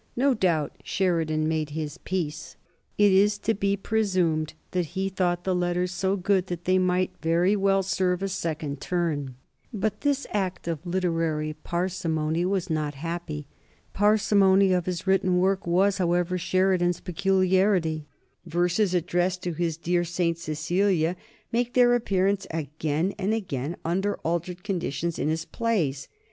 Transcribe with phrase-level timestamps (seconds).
[0.15, 2.55] No doubt Sheridan made his peace.
[2.97, 7.11] It is to be presumed that he thought the letters so good that they might
[7.21, 9.35] very well serve a second turn;
[9.71, 13.45] but this act of literary parsimony was not happy.
[13.93, 18.07] Parsimony of his written work was, however, Sheridan's peculiarity.
[18.47, 20.35] Verses addressed to his dear St.
[20.35, 21.15] Cecilia
[21.51, 26.07] make their appearance again and again, under altered conditions, in his plays.